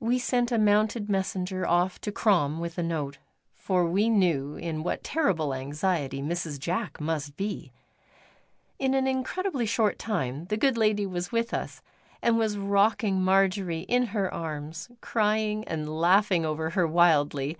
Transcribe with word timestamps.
We 0.00 0.18
sent 0.18 0.50
a 0.50 0.58
mounted 0.58 1.08
messenger 1.08 1.64
off 1.64 2.00
to 2.00 2.10
Crom 2.10 2.58
with 2.58 2.76
a 2.76 2.82
note, 2.82 3.18
for 3.54 3.86
we 3.86 4.08
knew 4.08 4.56
in 4.56 4.82
what 4.82 5.04
terrible 5.04 5.54
anxiety 5.54 6.20
Mrs. 6.20 6.58
Jack 6.58 7.00
must 7.00 7.36
be. 7.36 7.70
In 8.80 8.94
an 8.94 9.06
incredibly 9.06 9.64
short 9.64 9.96
time 9.96 10.46
the 10.46 10.56
good 10.56 10.76
lady 10.76 11.06
was 11.06 11.30
with 11.30 11.54
us; 11.54 11.82
and 12.20 12.36
was 12.36 12.58
rocking 12.58 13.22
Marjory 13.22 13.82
in 13.82 14.06
her 14.06 14.34
arms, 14.34 14.88
crying 15.00 15.62
and 15.68 15.88
laughing 15.88 16.44
over 16.44 16.70
her 16.70 16.88
wildly. 16.88 17.56